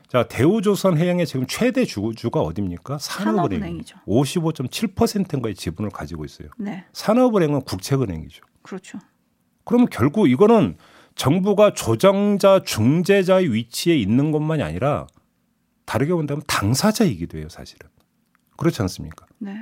자 0.08 0.24
대우조선 0.24 0.98
해양의 0.98 1.26
지금 1.26 1.46
최대 1.48 1.84
주주가 1.84 2.42
어디입니까? 2.42 2.98
산업은행. 2.98 3.60
산업은행이죠. 3.60 3.98
55.7%인가의 4.08 5.56
지분을 5.56 5.90
가지고 5.92 6.24
있어요. 6.24 6.48
네, 6.58 6.86
산업은행은 6.94 7.62
국책은행이죠. 7.62 8.44
그렇죠. 8.62 9.00
그러면 9.66 9.88
결국 9.92 10.30
이거는 10.30 10.78
정부가 11.16 11.74
조정자 11.74 12.62
중재자의 12.64 13.52
위치에 13.54 13.98
있는 13.98 14.32
것만이 14.32 14.64
아니라 14.64 15.08
다르게 15.86 16.14
본다면 16.14 16.42
당사자이기도 16.48 17.38
해요, 17.40 17.50
사실은. 17.50 17.90
그렇지 18.58 18.82
않습니까? 18.82 19.26
네, 19.38 19.56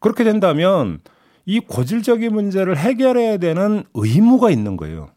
그렇게 0.00 0.24
된다면 0.24 1.00
이 1.46 1.60
고질적인 1.60 2.32
문제를 2.32 2.76
해결해야 2.76 3.38
되는 3.38 3.84
의무가 3.94 4.50
있는 4.50 4.76
거예요. 4.76 5.10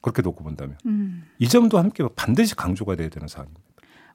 그렇게 0.00 0.22
놓고 0.22 0.44
본다면 0.44 0.76
음. 0.86 1.24
이 1.38 1.48
점도 1.48 1.78
함께 1.78 2.06
반드시 2.14 2.54
강조가 2.54 2.94
돼야 2.96 3.08
되는 3.08 3.26
사안입니다. 3.26 3.60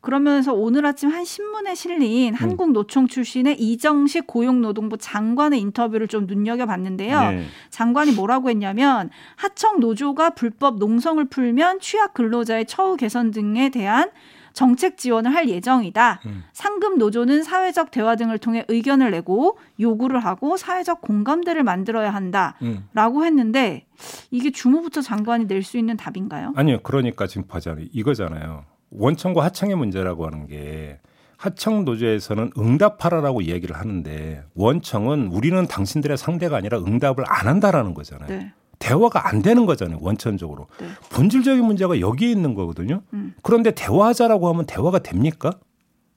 그러면서 0.03 0.53
오늘 0.53 0.85
아침 0.85 1.09
한 1.09 1.23
신문에 1.23 1.71
음. 1.71 1.75
실린 1.75 2.33
한국노총 2.33 3.07
출신의 3.07 3.61
이정식 3.61 4.27
고용노동부 4.27 4.97
장관의 4.97 5.61
인터뷰를 5.61 6.09
좀 6.09 6.25
눈여겨봤는데요. 6.27 7.19
네. 7.31 7.45
장관이 7.69 8.11
뭐라고 8.11 8.49
했냐면 8.49 9.09
하청 9.37 9.79
노조가 9.79 10.31
불법 10.31 10.77
농성을 10.77 11.23
풀면 11.29 11.79
취약 11.79 12.13
근로자의 12.13 12.65
처우 12.65 12.97
개선 12.97 13.31
등에 13.31 13.69
대한 13.69 14.11
정책 14.53 14.97
지원을 14.97 15.33
할 15.33 15.49
예정이다. 15.49 16.21
음. 16.25 16.43
상급 16.53 16.97
노조는 16.97 17.43
사회적 17.43 17.91
대화 17.91 18.15
등을 18.15 18.37
통해 18.37 18.63
의견을 18.67 19.11
내고 19.11 19.57
요구를 19.79 20.19
하고 20.23 20.55
사회적 20.57 21.01
공감대를 21.01 21.63
만들어야 21.63 22.13
한다. 22.13 22.55
음. 22.61 22.87
라고 22.93 23.25
했는데 23.25 23.85
이게 24.31 24.51
주무부처 24.51 25.01
장관이 25.01 25.45
낼 25.47 25.63
수 25.63 25.77
있는 25.77 25.97
답인가요? 25.97 26.53
아니요. 26.55 26.79
그러니까 26.83 27.25
지금 27.25 27.47
보자면 27.47 27.87
이거잖아요. 27.93 28.65
원청과 28.91 29.43
하청의 29.45 29.75
문제라고 29.75 30.25
하는 30.25 30.45
게 30.45 30.99
하청 31.37 31.83
노조에서는 31.83 32.51
응답하라라고 32.57 33.41
이야기를 33.41 33.75
하는데 33.75 34.43
원청은 34.55 35.27
우리는 35.27 35.65
당신들의 35.67 36.17
상대가 36.17 36.57
아니라 36.57 36.77
응답을 36.79 37.23
안 37.27 37.47
한다라는 37.47 37.93
거잖아요. 37.93 38.27
네. 38.29 38.53
대화가 38.87 39.29
안 39.29 39.41
되는 39.41 39.65
거잖아요. 39.65 39.97
원천적으로. 40.01 40.67
네. 40.79 40.87
본질적인 41.09 41.63
문제가 41.63 41.99
여기에 42.01 42.29
있는 42.31 42.53
거거든요. 42.53 43.01
음. 43.13 43.33
그런데 43.41 43.71
대화하자라고 43.71 44.49
하면 44.49 44.65
대화가 44.65 44.99
됩니까? 44.99 45.51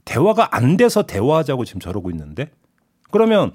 대화가 0.05 0.49
안 0.57 0.77
돼서 0.77 1.03
대화하자고 1.05 1.65
지금 1.65 1.81
저러고 1.81 2.11
있는데 2.11 2.51
그러면 3.11 3.53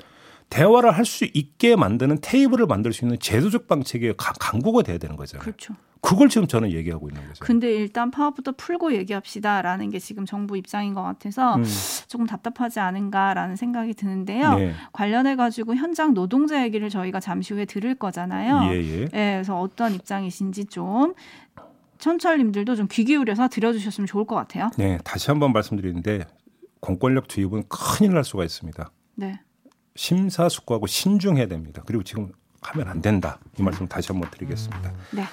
대화를 0.50 0.92
할 0.92 1.06
수 1.06 1.26
있게 1.34 1.76
만드는 1.76 2.20
테이블을 2.22 2.66
만들 2.68 2.94
수 2.94 3.04
있는 3.06 3.18
제도적 3.20 3.68
방책이 3.68 4.14
가- 4.18 4.34
강구가 4.40 4.82
돼야 4.84 4.98
되는 4.98 5.16
거잖아요. 5.18 5.44
그렇죠. 5.44 5.74
그걸 6.02 6.30
지금 6.30 6.48
저는 6.48 6.72
얘기하고 6.72 7.10
있는 7.10 7.26
거죠. 7.28 7.46
근데 7.46 7.74
일단 7.74 8.10
파업부터 8.10 8.54
풀고 8.58 8.94
얘기합시다라는 8.96 9.92
게 9.92 10.00
지금 10.00 10.26
정부 10.26 10.58
입장인 10.58 10.94
것 10.96 11.04
같아서 11.04 11.56
음, 11.56 11.64
조금 12.08 12.26
답답하지 12.26 12.80
않은가라는 12.80 13.56
생각이 13.56 13.94
드는데요. 13.94 14.56
네. 14.56 14.74
관련해 14.94 15.36
가지고 15.36 15.76
현장 15.76 16.14
노동자 16.16 16.64
얘기를 16.64 16.90
저희가 16.90 17.20
잠시 17.20 17.54
후에 17.54 17.66
들을 17.66 17.94
거잖아요. 17.96 18.74
예, 18.74 18.78
예. 18.84 19.06
네, 19.06 19.34
그래서 19.36 19.60
어떤 19.60 19.94
입장이신지 19.94 20.66
좀 20.66 21.14
천철님들도 22.00 22.76
좀 22.76 22.88
귀 22.88 23.04
기울여서 23.06 23.48
들어주셨으면 23.50 24.08
좋을 24.08 24.26
것 24.26 24.36
같아요. 24.36 24.70
네, 24.78 24.98
다시 25.04 25.30
한번 25.30 25.54
말씀드리는데 25.54 26.26
공권력 26.80 27.28
투입은 27.28 27.66
큰일 27.70 28.16
날 28.16 28.24
수가 28.24 28.44
있습니다. 28.44 28.90
네, 29.16 29.40
심사숙고하고 29.96 30.88
신중해야 30.88 31.46
됩니다. 31.46 31.84
그리고 31.86 32.04
지금 32.04 32.32
하면 32.64 32.88
안 32.88 33.02
된다. 33.02 33.40
이 33.60 33.62
말씀 33.64 33.88
다시 33.88 34.12
한번 34.12 34.30
드리겠습니다. 34.32 34.92
네, 35.12 35.24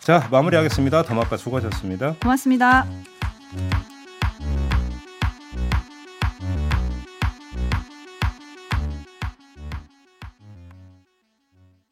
자, 0.00 0.26
마무리하겠습니다. 0.30 1.02
더마카 1.02 1.36
수고하셨습니다. 1.36 2.14
고맙습니다. 2.22 2.86